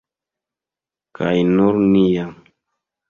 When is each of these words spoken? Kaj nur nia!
Kaj 1.19 1.35
nur 1.51 1.79
nia! 1.93 2.27